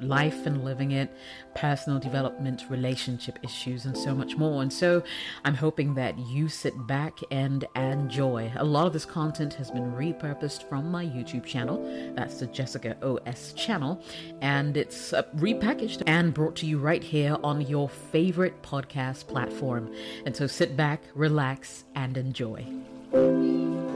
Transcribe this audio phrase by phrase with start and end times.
[0.00, 1.10] life and living it,
[1.54, 4.62] personal development, relationship issues, and so much more.
[4.62, 5.02] And so
[5.44, 8.52] I'm hoping that you sit back and enjoy.
[8.56, 11.82] A lot of this content has been repurposed from my YouTube channel.
[12.14, 14.02] That's the Jessica OS channel.
[14.40, 19.92] And it's uh, repackaged and brought to you right here on your favorite podcast platform.
[20.24, 22.66] And so sit back, relax, and enjoy.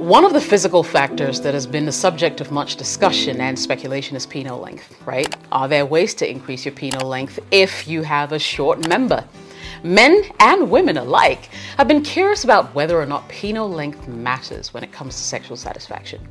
[0.01, 4.17] One of the physical factors that has been the subject of much discussion and speculation
[4.17, 5.37] is penile length, right?
[5.53, 9.23] Are there ways to increase your penile length if you have a short member?
[9.83, 14.83] Men and women alike have been curious about whether or not penile length matters when
[14.83, 16.27] it comes to sexual satisfaction.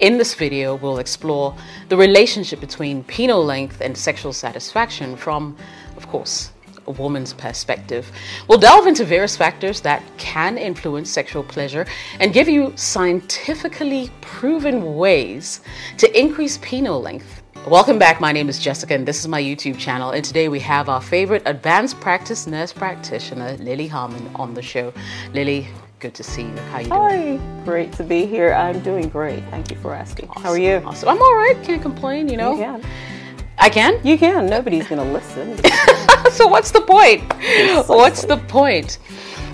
[0.00, 1.56] In this video, we'll explore
[1.90, 5.56] the relationship between penile length and sexual satisfaction from,
[5.96, 6.50] of course,
[6.86, 8.10] a woman's perspective.
[8.48, 11.86] We'll delve into various factors that can influence sexual pleasure
[12.20, 15.60] and give you scientifically proven ways
[15.98, 17.42] to increase penile length.
[17.66, 18.20] Welcome back.
[18.20, 20.10] My name is Jessica, and this is my YouTube channel.
[20.10, 24.92] And today we have our favorite advanced practice nurse practitioner, Lily Harmon, on the show.
[25.32, 25.68] Lily,
[25.98, 26.56] good to see you.
[26.70, 27.38] How you doing?
[27.38, 28.52] Hi, great to be here.
[28.52, 29.42] I'm doing great.
[29.44, 30.28] Thank you for asking.
[30.28, 30.42] Awesome.
[30.42, 30.82] How are you?
[30.84, 31.08] Awesome.
[31.08, 31.56] I'm all right.
[31.62, 32.28] Can't complain.
[32.28, 32.54] You know.
[32.54, 32.84] Can.
[33.64, 33.98] I can.
[34.06, 34.44] You can.
[34.44, 35.56] Nobody's gonna listen.
[36.32, 37.22] so what's the point?
[37.88, 38.98] What's the point?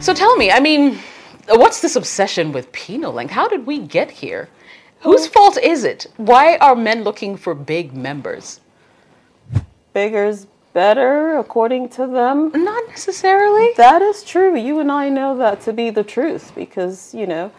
[0.00, 0.50] So tell me.
[0.50, 0.98] I mean,
[1.46, 3.30] what's this obsession with penile length?
[3.30, 4.48] How did we get here?
[5.02, 6.08] Whose fault is it?
[6.16, 8.58] Why are men looking for big members?
[9.92, 12.50] Bigger's better, according to them.
[12.52, 13.74] Not necessarily.
[13.76, 14.56] That is true.
[14.56, 17.52] You and I know that to be the truth because, you know,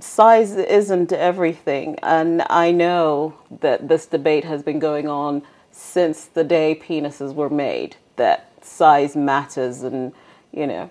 [0.00, 1.98] size isn't everything.
[2.04, 5.42] And I know that this debate has been going on
[5.82, 9.82] since the day penises were made, that size matters.
[9.82, 10.12] And,
[10.52, 10.90] you know,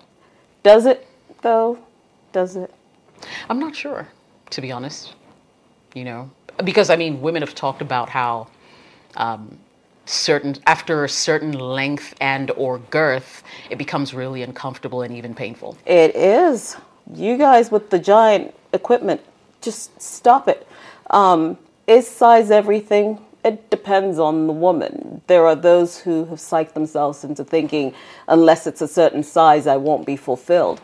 [0.62, 1.06] does it
[1.42, 1.78] though?
[2.32, 2.72] Does it?
[3.48, 4.08] I'm not sure,
[4.50, 5.14] to be honest
[5.94, 6.30] you know,
[6.64, 8.48] because I mean, women have talked about how
[9.16, 9.58] um,
[10.06, 15.76] certain after a certain length and or girth, it becomes really uncomfortable and even painful.
[15.86, 16.76] It is.
[17.14, 19.20] You guys with the giant equipment,
[19.60, 20.66] just stop it.
[21.10, 23.18] Um, is size everything?
[23.44, 25.22] It depends on the woman.
[25.26, 27.92] There are those who have psyched themselves into thinking,
[28.28, 30.80] unless it's a certain size, I won't be fulfilled.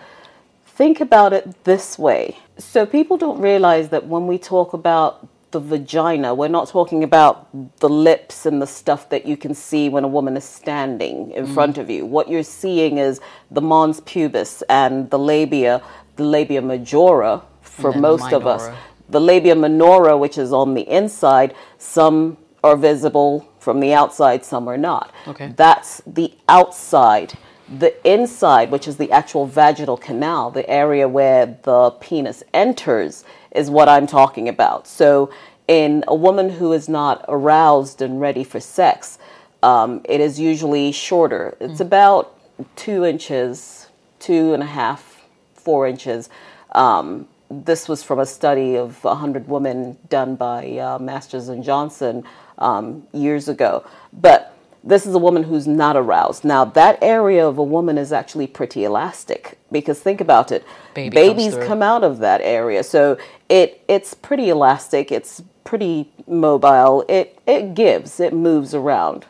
[0.66, 2.38] Think about it this way.
[2.56, 7.48] So, people don't realize that when we talk about the vagina, we're not talking about
[7.78, 11.46] the lips and the stuff that you can see when a woman is standing in
[11.46, 11.54] mm.
[11.54, 12.04] front of you.
[12.04, 13.20] What you're seeing is
[13.50, 15.82] the mons pubis and the labia,
[16.16, 18.68] the labia majora for most of us.
[19.08, 24.68] The labia minora, which is on the inside, some are visible from the outside, some
[24.68, 25.12] are not.
[25.26, 25.52] Okay.
[25.56, 27.34] That's the outside
[27.68, 33.24] the inside, which is the actual vaginal canal, the area where the penis enters,
[33.54, 34.86] is what I'm talking about.
[34.86, 35.30] So,
[35.66, 39.18] in a woman who is not aroused and ready for sex,
[39.62, 41.56] um, it is usually shorter.
[41.60, 41.86] It's mm.
[41.86, 42.38] about
[42.74, 43.88] two inches,
[44.18, 45.22] two and a half,
[45.54, 46.30] four inches.
[46.72, 52.24] Um, this was from a study of 100 women done by uh, Masters and Johnson
[52.58, 53.84] um, years ago.
[54.12, 54.54] But
[54.84, 56.44] this is a woman who's not aroused.
[56.44, 60.64] Now, that area of a woman is actually pretty elastic because think about it.
[60.94, 62.82] Baby Babies come out of that area.
[62.82, 67.04] So it it's pretty elastic, it's pretty mobile.
[67.08, 69.26] It it gives, it moves around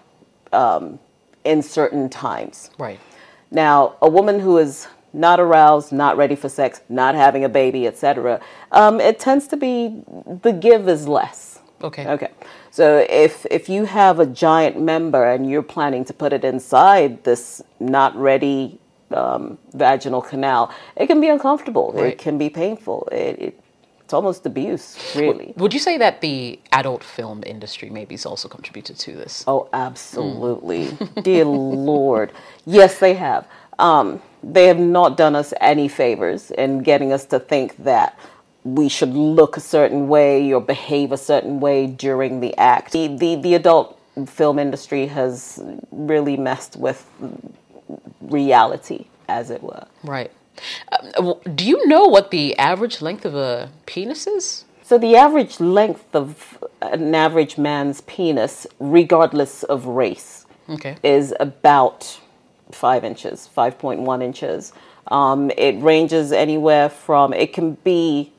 [0.52, 0.98] um,
[1.44, 2.70] in certain times.
[2.78, 3.00] Right.
[3.50, 7.86] Now, a woman who is not aroused, not ready for sex, not having a baby,
[7.86, 8.40] etc.,
[8.72, 10.02] um, it tends to be
[10.42, 11.47] the give is less.
[11.82, 12.06] Okay.
[12.08, 12.30] Okay.
[12.70, 17.24] So if if you have a giant member and you're planning to put it inside
[17.24, 18.78] this not ready
[19.10, 21.92] um, vaginal canal, it can be uncomfortable.
[21.94, 22.12] Right.
[22.12, 23.08] It can be painful.
[23.12, 23.60] It, it,
[24.08, 25.52] it's almost abuse, really.
[25.58, 29.44] Would you say that the adult film industry maybe has also contributed to this?
[29.46, 30.86] Oh, absolutely.
[30.86, 31.22] Mm.
[31.28, 32.32] Dear Lord.
[32.64, 33.46] Yes, they have.
[33.78, 38.18] Um, they have not done us any favors in getting us to think that
[38.74, 42.92] we should look a certain way or behave a certain way during the act.
[42.92, 47.06] The, the, the adult film industry has really messed with
[48.20, 49.86] reality, as it were.
[50.02, 50.30] Right.
[50.90, 54.64] Uh, do you know what the average length of a penis is?
[54.82, 60.96] So the average length of an average man's penis, regardless of race, Okay.
[61.02, 62.20] is about
[62.72, 64.72] five inches, five point one inches.
[65.08, 68.32] Um, it ranges anywhere from it can be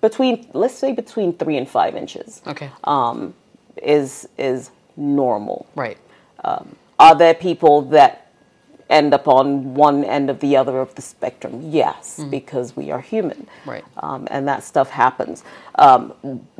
[0.00, 2.70] between let's say between three and five inches Okay.
[2.84, 3.34] um,
[3.82, 5.66] is is normal.
[5.74, 5.98] right.
[7.00, 8.24] Are there people that
[8.90, 11.60] end up on one end of the other of the spectrum?
[11.70, 13.46] Yes, because we are human.
[13.66, 13.84] Right.
[13.98, 15.44] Um, and that stuff happens.
[15.76, 16.12] Um,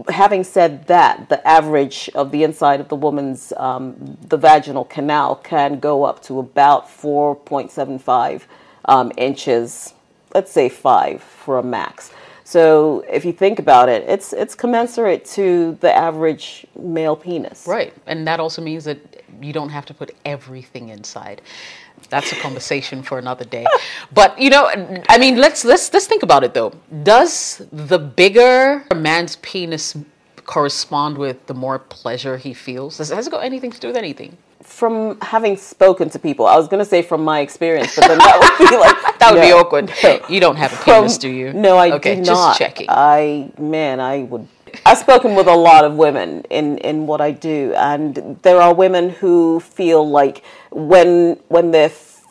[0.08, 5.34] having said that, the average of the inside of the woman's, um, the vaginal canal
[5.36, 8.42] can go up to about 4.75
[8.84, 9.94] um, inches,
[10.34, 12.12] let's say five for a max.
[12.48, 17.66] So if you think about it, it's it's commensurate to the average male penis.
[17.66, 17.92] Right.
[18.06, 18.98] And that also means that
[19.42, 21.42] you don't have to put everything inside.
[22.08, 23.66] That's a conversation for another day.
[24.14, 24.64] But you know,
[25.10, 26.72] I mean, let's let's let's think about it though.
[27.02, 29.94] Does the bigger a man's penis
[30.46, 32.96] correspond with the more pleasure he feels?
[32.96, 34.38] Does, has it got anything to do with anything?
[34.68, 38.18] From having spoken to people, I was going to say from my experience, but then
[38.18, 39.90] that would be like That would be awkward.
[40.02, 40.20] no.
[40.28, 41.52] You don't have a From- do you?
[41.52, 42.86] No, I okay, do just checking.
[42.88, 44.46] I man, I would.
[44.86, 48.72] I've spoken with a lot of women in in what I do, and there are
[48.74, 51.88] women who feel like when when they're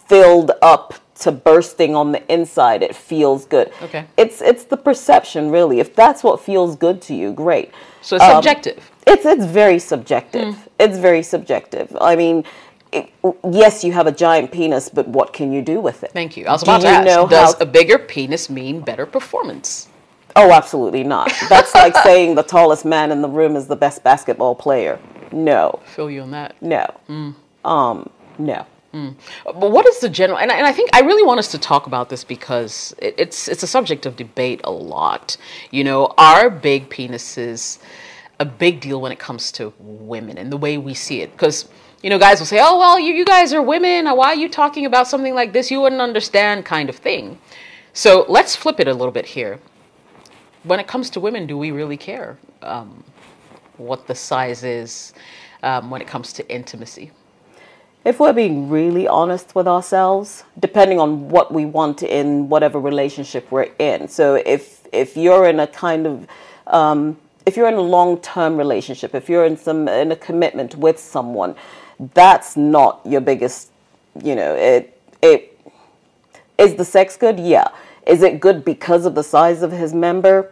[0.08, 3.72] filled up to bursting on the inside, it feels good.
[3.82, 4.06] Okay.
[4.18, 5.80] It's it's the perception, really.
[5.80, 7.72] If that's what feels good to you, great.
[8.02, 8.92] so it's Um, subjective.
[9.08, 10.56] It's it's very subjective.
[10.56, 10.62] Hmm.
[10.80, 11.96] It's very subjective.
[12.02, 12.44] I mean,
[12.92, 13.12] it,
[13.50, 16.12] yes, you have a giant penis, but what can you do with it?
[16.12, 16.46] Thank you.
[16.46, 17.06] I was Do about to ask.
[17.06, 19.90] know does how- a bigger penis mean better performance?
[20.36, 21.32] Oh, absolutely not.
[21.50, 25.00] That's like saying the tallest man in the room is the best basketball player.
[25.32, 26.56] No, Feel you on that.
[26.62, 27.34] no, mm.
[27.66, 28.66] um, no.
[28.94, 29.16] Mm.
[29.44, 30.40] But what is the general?
[30.40, 33.16] And I, and I think I really want us to talk about this because it,
[33.18, 35.36] it's it's a subject of debate a lot.
[35.72, 37.80] You know, are big penises
[38.40, 41.32] a big deal when it comes to women and the way we see it?
[41.32, 41.68] Because
[42.04, 44.06] you know, guys will say, "Oh, well, you, you guys are women.
[44.06, 45.72] Why are you talking about something like this?
[45.72, 47.40] You wouldn't understand," kind of thing.
[47.94, 49.60] So let's flip it a little bit here.
[50.64, 53.04] When it comes to women, do we really care um,
[53.78, 55.14] what the size is
[55.64, 57.12] um, when it comes to intimacy?
[58.06, 63.52] If we're being really honest with ourselves, depending on what we want in whatever relationship
[63.52, 64.08] we're in.
[64.08, 66.28] So if if you're in a kind of
[66.68, 67.18] um,
[67.48, 71.00] if you're in a long term relationship, if you're in some in a commitment with
[71.00, 71.56] someone,
[72.14, 73.72] that's not your biggest.
[74.24, 75.58] You know, it it
[76.58, 77.40] is the sex good.
[77.40, 77.70] Yeah.
[78.06, 80.52] Is it good because of the size of his member?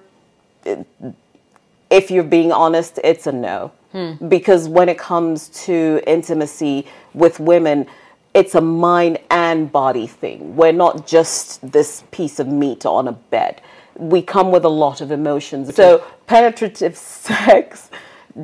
[1.90, 3.72] if you're being honest, it's a no.
[3.92, 4.14] Hmm.
[4.28, 7.88] Because when it comes to intimacy with women,
[8.34, 10.56] it's a mind and body thing.
[10.56, 13.62] We're not just this piece of meat on a bed.
[13.98, 15.74] We come with a lot of emotions.
[15.76, 17.90] So, penetrative sex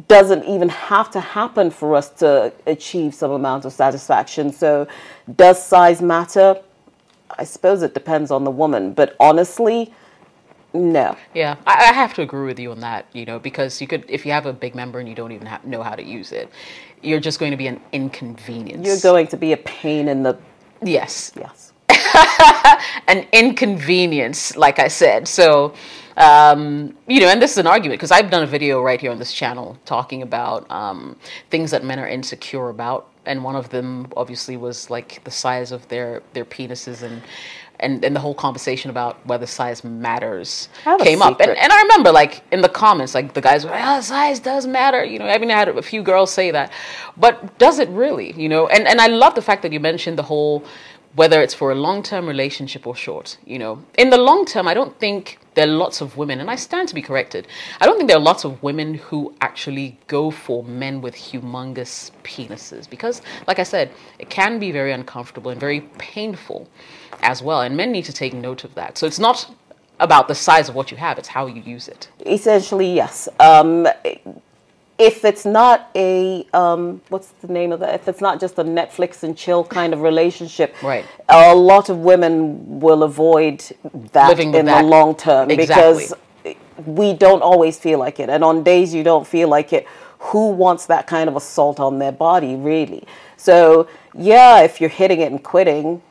[0.07, 4.51] doesn't even have to happen for us to achieve some amount of satisfaction.
[4.51, 4.87] So,
[5.35, 6.61] does size matter?
[7.37, 9.93] I suppose it depends on the woman, but honestly,
[10.73, 11.17] no.
[11.33, 13.05] Yeah, I, I have to agree with you on that.
[13.13, 15.47] You know, because you could, if you have a big member and you don't even
[15.47, 16.49] have, know how to use it,
[17.01, 18.85] you're just going to be an inconvenience.
[18.85, 20.37] You're going to be a pain in the
[20.81, 21.73] yes, yes.
[23.07, 25.27] an inconvenience, like I said.
[25.27, 25.73] So,
[26.17, 29.11] um, you know, and this is an argument because I've done a video right here
[29.11, 31.15] on this channel talking about um,
[31.49, 35.71] things that men are insecure about, and one of them obviously was like the size
[35.71, 37.21] of their their penises and.
[37.83, 40.69] And, and the whole conversation about whether size matters
[40.99, 43.83] came up, and, and I remember like in the comments, like the guys were, like,
[43.83, 45.25] "Oh, size does matter," you know.
[45.25, 46.71] I mean, I had a few girls say that,
[47.17, 48.33] but does it really?
[48.33, 50.63] You know, and and I love the fact that you mentioned the whole
[51.15, 53.37] whether it's for a long term relationship or short.
[53.45, 56.49] You know, in the long term, I don't think there are lots of women, and
[56.49, 57.47] I stand to be corrected.
[57.81, 62.11] I don't think there are lots of women who actually go for men with humongous
[62.23, 66.69] penises because, like I said, it can be very uncomfortable and very painful
[67.21, 68.97] as well, and men need to take note of that.
[68.97, 69.53] So it's not
[69.99, 72.09] about the size of what you have; it's how you use it.
[72.25, 73.27] Essentially, yes.
[73.39, 73.87] Um,
[75.07, 77.95] if it's not a um, what's the name of that?
[77.95, 81.05] If it's not just a Netflix and chill kind of relationship, Right.
[81.29, 83.57] A lot of women will avoid
[84.13, 84.81] that Living in that.
[84.83, 86.07] the long term Exactly.
[86.07, 86.55] because
[86.85, 89.87] we don't always feel like it, and on days you don't feel like it,
[90.29, 93.03] who wants that kind of assault on their body, really?
[93.37, 96.01] So yeah, if you're hitting it and quitting,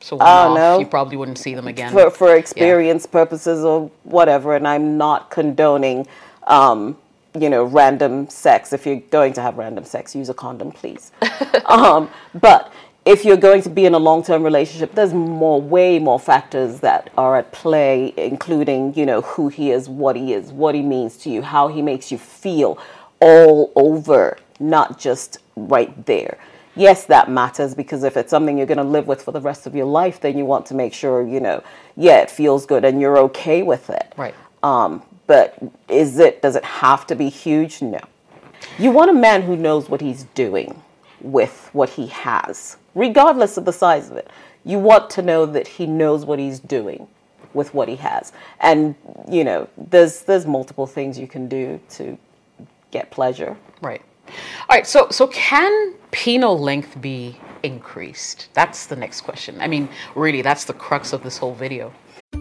[0.00, 0.78] So I don't off, know.
[0.80, 1.92] you probably wouldn't see them again.
[1.92, 6.06] for for experience purposes or whatever and i'm not condoning
[6.46, 6.96] um
[7.40, 11.12] you know random sex if you're going to have random sex use a condom please
[11.66, 12.72] um but
[13.06, 17.08] if you're going to be in a long-term relationship, there's more, way more factors that
[17.16, 21.16] are at play, including, you know, who he is, what he is, what he means
[21.18, 22.78] to you, how he makes you feel,
[23.20, 26.36] all over, not just right there.
[26.74, 29.68] Yes, that matters because if it's something you're going to live with for the rest
[29.68, 31.62] of your life, then you want to make sure, you know,
[31.96, 34.12] yeah, it feels good and you're okay with it.
[34.16, 34.34] Right.
[34.64, 36.42] Um, but is it?
[36.42, 37.82] Does it have to be huge?
[37.82, 38.00] No.
[38.78, 40.82] You want a man who knows what he's doing
[41.20, 44.30] with what he has, regardless of the size of it.
[44.64, 47.06] You want to know that he knows what he's doing
[47.54, 48.32] with what he has.
[48.60, 48.94] And,
[49.30, 52.18] you know, there's there's multiple things you can do to
[52.90, 53.56] get pleasure.
[53.80, 54.02] Right.
[54.68, 54.86] All right.
[54.86, 58.48] So so can penile length be increased?
[58.54, 59.60] That's the next question.
[59.60, 61.92] I mean, really, that's the crux of this whole video.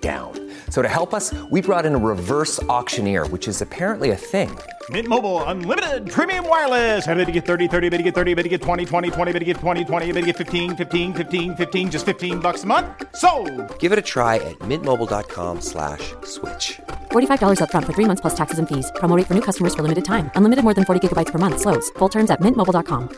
[0.00, 0.32] down.
[0.70, 4.56] So to help us, we brought in a reverse auctioneer, which is apparently a thing.
[4.88, 7.06] Mint Mobile unlimited premium wireless.
[7.06, 9.32] Ready to get 30, 30, bit to get 30, bit to get 20, 20, 20,
[9.32, 12.64] bit to get 20, 20, bit to get 15, 15, 15, 15 just 15 bucks
[12.64, 12.86] a month.
[13.14, 13.30] So,
[13.78, 16.80] Give it a try at mintmobile.com slash switch.
[17.10, 18.90] $45 upfront for three months plus taxes and fees.
[18.96, 20.30] Promo rate for new customers for limited time.
[20.34, 21.60] Unlimited more than 40 gigabytes per month.
[21.60, 21.90] Slows.
[21.98, 23.10] Full terms at mintmobile.com.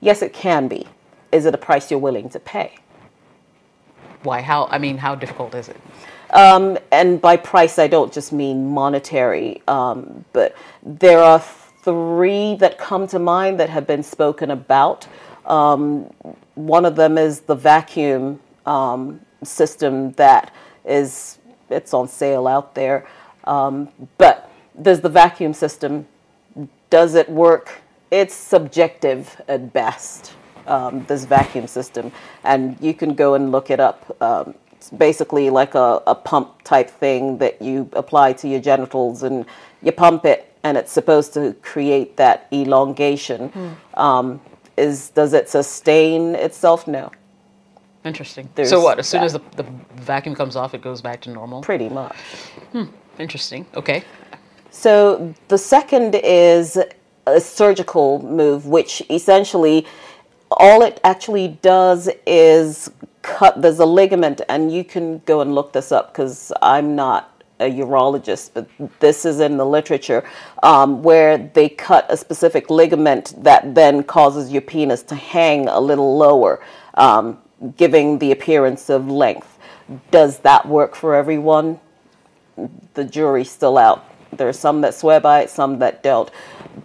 [0.00, 0.86] Yes, it can be.
[1.32, 2.74] Is it a price you're willing to pay?
[4.24, 4.40] Why?
[4.40, 4.66] How?
[4.66, 5.76] I mean, how difficult is it?
[6.30, 12.76] Um, and by price, I don't just mean monetary, um, but there are three that
[12.76, 15.06] come to mind that have been spoken about.
[15.46, 16.04] Um,
[16.54, 20.52] one of them is the vacuum um, system that
[20.84, 21.38] is
[21.70, 23.06] it's on sale out there,
[23.44, 23.88] um,
[24.18, 26.06] but there's the vacuum system.
[26.90, 27.82] Does it work?
[28.10, 30.34] It's subjective at best.
[30.66, 32.10] Um, this vacuum system,
[32.42, 34.16] and you can go and look it up.
[34.22, 39.22] Um, it's basically like a, a pump type thing that you apply to your genitals,
[39.22, 39.44] and
[39.82, 43.76] you pump it, and it's supposed to create that elongation.
[43.94, 44.40] Um,
[44.76, 46.86] is does it sustain itself?
[46.88, 47.10] No,
[48.04, 48.48] Interesting.
[48.54, 48.98] There's so what?
[48.98, 49.26] As soon that.
[49.26, 51.62] as the, the vacuum comes off, it goes back to normal.
[51.62, 52.14] pretty much.
[53.18, 53.64] Interesting.
[53.74, 54.04] Okay.
[54.70, 56.78] So the second is
[57.26, 59.86] a surgical move, which essentially
[60.58, 62.90] all it actually does is
[63.22, 63.60] cut.
[63.60, 67.30] There's a ligament, and you can go and look this up because I'm not
[67.60, 68.68] a urologist, but
[69.00, 70.28] this is in the literature
[70.62, 75.78] um, where they cut a specific ligament that then causes your penis to hang a
[75.78, 77.38] little lower, um,
[77.76, 79.58] giving the appearance of length.
[80.10, 81.78] Does that work for everyone?
[82.94, 84.04] the jury's still out.
[84.36, 86.30] There are some that swear by it, some that don't.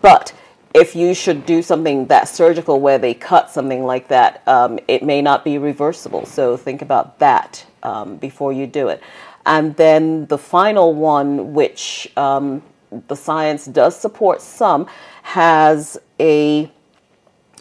[0.02, 0.34] But
[0.74, 5.04] if you should do something that surgical where they cut something like that, um, it
[5.04, 6.26] may not be reversible.
[6.26, 9.02] So think about that um, before you do it.
[9.46, 12.62] And then the final one, which um,
[13.08, 14.88] the science does support some,
[15.24, 16.72] has a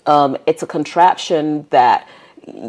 [0.06, 2.08] um, it's a contraption that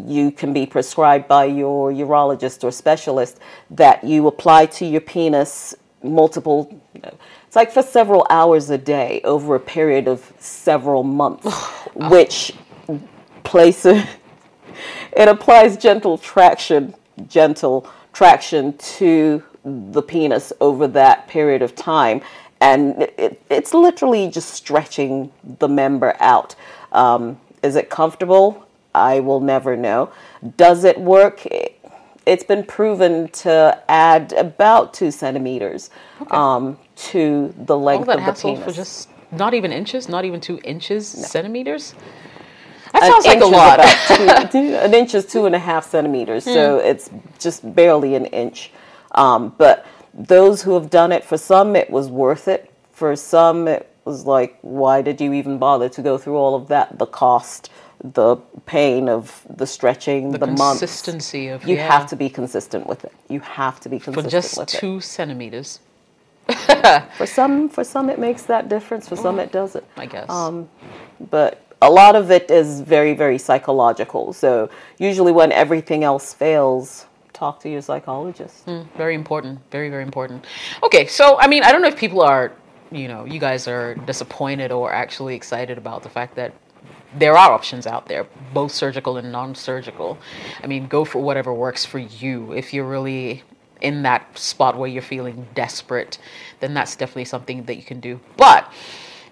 [0.05, 5.73] you can be prescribed by your urologist or specialist that you apply to your penis
[6.03, 7.17] multiple you know,
[7.49, 11.51] it's like for several hours a day over a period of several months
[11.95, 12.53] which
[13.43, 14.03] places
[15.17, 16.93] it applies gentle traction
[17.27, 22.21] gentle traction to the penis over that period of time.
[22.61, 26.55] And it, it's literally just stretching the member out.
[26.91, 28.67] Um, is it comfortable?
[28.93, 30.11] I will never know.
[30.57, 31.45] Does it work?
[32.25, 35.89] It's been proven to add about two centimeters.
[36.31, 40.09] Um, to the All length that of the hassle penis for just not even inches,
[40.09, 41.93] not even two inches, centimeters.
[42.93, 43.79] That An sounds like a lot.
[44.07, 48.25] two- two- an inch is two and a half centimeters, so it's just barely an
[48.27, 48.71] inch.
[49.11, 52.71] Um, but those who have done it, for some, it was worth it.
[52.91, 56.67] For some, it was like, why did you even bother to go through all of
[56.69, 56.97] that?
[56.99, 57.69] The cost,
[58.03, 60.79] the pain of the stretching, the, the months.
[60.79, 63.13] consistency of You yeah, have to be consistent with it.
[63.29, 64.79] You have to be for consistent just with it.
[64.79, 65.79] two centimeters.
[67.17, 69.07] For some, for some, it makes that difference.
[69.07, 69.85] For some, it doesn't.
[69.97, 70.29] I guess.
[70.29, 70.69] Um,
[71.29, 74.33] but a lot of it is very, very psychological.
[74.33, 78.65] So usually, when everything else fails, talk to your psychologist.
[78.97, 79.59] Very important.
[79.71, 80.45] Very, very important.
[80.83, 82.51] Okay, so I mean, I don't know if people are,
[82.91, 86.53] you know, you guys are disappointed or actually excited about the fact that
[87.17, 90.17] there are options out there, both surgical and non surgical.
[90.63, 92.53] I mean, go for whatever works for you.
[92.53, 93.43] If you're really
[93.81, 96.17] in that spot where you're feeling desperate,
[96.59, 98.19] then that's definitely something that you can do.
[98.37, 98.71] But,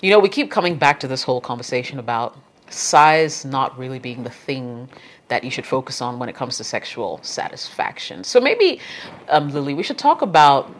[0.01, 2.37] you know, we keep coming back to this whole conversation about
[2.69, 4.89] size not really being the thing
[5.29, 8.23] that you should focus on when it comes to sexual satisfaction.
[8.23, 8.79] So maybe,
[9.29, 10.73] um, Lily, we should talk about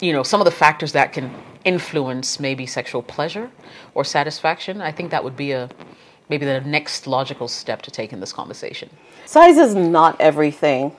[0.00, 3.50] you know, some of the factors that can influence maybe sexual pleasure
[3.94, 4.80] or satisfaction.
[4.80, 5.68] I think that would be a
[6.28, 8.90] maybe the next logical step to take in this conversation.
[9.24, 10.94] Size is not everything.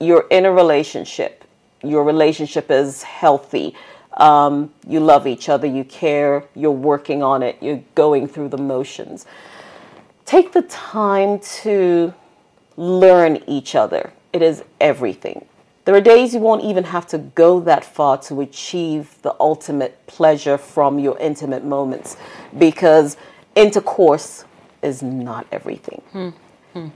[0.00, 1.44] You're in a relationship.
[1.82, 3.74] Your relationship is healthy.
[4.16, 5.66] Um, you love each other.
[5.66, 6.44] You care.
[6.54, 7.56] You're working on it.
[7.60, 9.26] You're going through the motions.
[10.24, 12.12] Take the time to
[12.76, 14.12] learn each other.
[14.32, 15.46] It is everything.
[15.84, 20.06] There are days you won't even have to go that far to achieve the ultimate
[20.06, 22.18] pleasure from your intimate moments
[22.58, 23.16] because
[23.54, 24.44] intercourse
[24.82, 26.02] is not everything.
[26.12, 26.28] Hmm.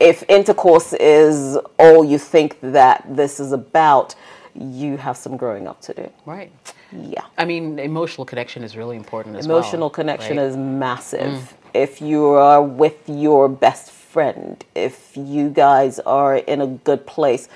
[0.00, 4.14] If intercourse is all you think that this is about,
[4.54, 6.10] you have some growing up to do.
[6.26, 6.52] Right.
[6.92, 7.24] Yeah.
[7.38, 9.58] I mean, emotional connection is really important as well.
[9.58, 9.90] emotional well.
[9.90, 10.44] connection right?
[10.44, 11.32] is massive.
[11.32, 11.48] Mm.
[11.74, 17.48] If you are with your best friend, if you guys are in a good place,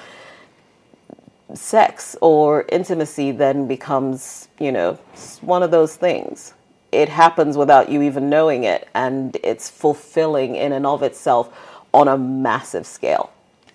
[1.55, 4.95] sex or intimacy then becomes, you know,
[5.43, 6.55] one of those things.
[6.93, 11.55] It happens without you even knowing it, and it's fulfilling in and of itself
[11.97, 13.33] on a massive scale.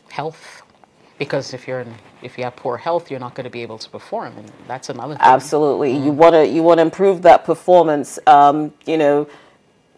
[0.09, 0.61] Health,
[1.17, 3.79] because if you're in, if you have poor health, you're not going to be able
[3.79, 5.15] to perform, and that's another.
[5.15, 5.23] Thing.
[5.23, 6.05] Absolutely, mm.
[6.05, 8.19] you want to you want to improve that performance.
[8.27, 9.27] Um, you know,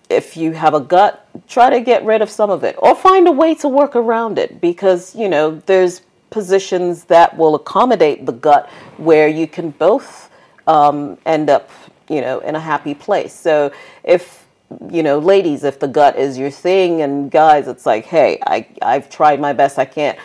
[0.10, 3.28] if you have a gut, try to get rid of some of it, or find
[3.28, 8.32] a way to work around it, because you know there's positions that will accommodate the
[8.32, 10.32] gut where you can both
[10.68, 11.70] um, end up,
[12.10, 13.34] you know, in a happy place.
[13.34, 13.72] So
[14.04, 14.43] if
[14.90, 18.68] you know, ladies, if the gut is your thing, and guys, it's like, hey, I
[18.82, 20.18] I've tried my best, I can't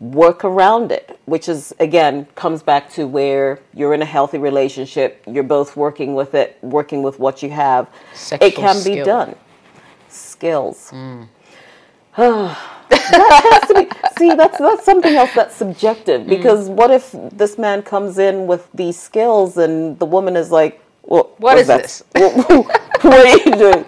[0.00, 5.22] work around it, which is again comes back to where you're in a healthy relationship,
[5.26, 7.88] you're both working with it, working with what you have.
[8.14, 8.96] Sexual it can skill.
[8.96, 9.36] be done.
[10.08, 10.90] Skills.
[10.92, 11.28] Mm.
[12.16, 13.88] that has to be,
[14.18, 16.22] see, that's that's something else that's subjective.
[16.22, 16.28] Mm.
[16.28, 16.74] Because mm.
[16.74, 21.34] what if this man comes in with these skills and the woman is like, "Well,
[21.38, 22.02] what is this?
[22.12, 23.84] what are you doing?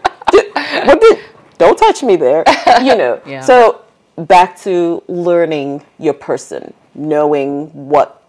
[0.87, 1.19] What did,
[1.59, 2.45] don't touch me there."
[2.83, 3.21] You know.
[3.27, 3.41] Yeah.
[3.41, 3.83] So
[4.17, 8.23] back to learning your person, knowing what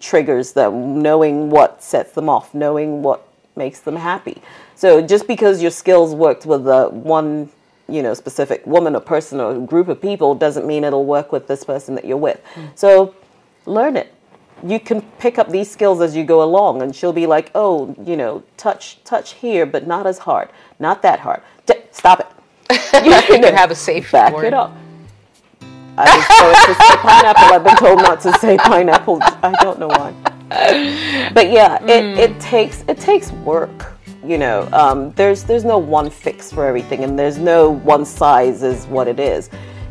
[0.00, 3.26] triggers them, knowing what sets them off, knowing what
[3.56, 4.40] makes them happy.
[4.74, 7.50] So just because your skills worked with the one
[7.88, 11.46] you know specific woman or person or group of people doesn't mean it'll work with
[11.46, 12.66] this person that you're with mm.
[12.74, 13.14] so
[13.66, 14.13] learn it
[14.64, 17.94] you can pick up these skills as you go along and she'll be like oh
[18.04, 20.48] you know touch touch here but not as hard
[20.78, 22.26] not that hard D- stop it
[23.04, 24.46] you can have a safe back word.
[24.46, 24.74] it up
[25.96, 27.54] I was told to say pineapple.
[27.54, 29.20] I've been told not to say pineapple.
[29.22, 30.12] I don't know why.
[31.32, 31.88] But yeah, mm.
[31.88, 33.94] it, it takes it takes work
[34.26, 38.62] you know um, there's there's no one fix for everything and there's no one size
[38.62, 39.50] is what it is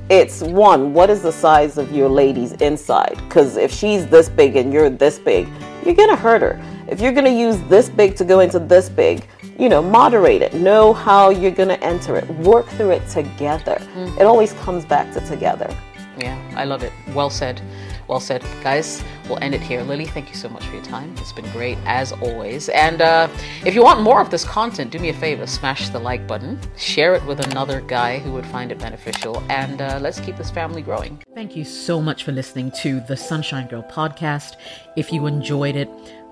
[0.10, 3.16] it's one what is the size of your lady's inside?
[3.28, 5.48] Because if she's this big and you're this big
[5.86, 6.62] you're gonna hurt her.
[6.88, 9.26] If you're gonna use this big to go into this big
[9.58, 10.54] you know moderate it.
[10.54, 12.30] Know how you're gonna enter it.
[12.39, 13.78] Work through it together.
[13.96, 14.20] Mm-hmm.
[14.20, 15.70] it always comes back to together.
[16.18, 16.92] Yeah i love it.
[17.13, 17.62] Well said
[18.08, 19.04] well said, guys.
[19.28, 19.82] We'll end it here.
[19.84, 21.16] Lily, thank you so much for your time.
[21.18, 22.70] It's been great as always.
[22.70, 23.30] And uh,
[23.66, 26.60] if you want more of this content, do me a favor smash the like button,
[26.78, 30.52] share it with another guy who would find it beneficial, and uh, let's keep this
[30.52, 31.22] family growing.
[31.34, 34.56] Thank you so much for listening to the Sunshine Girl podcast.
[34.96, 35.89] If you enjoyed it,